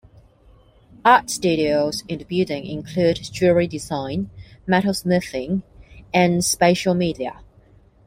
[1.05, 4.31] Art Studios in the building include Jewelry Design,
[4.67, 5.61] Metalsmithing,
[6.11, 7.41] and Spatial Media.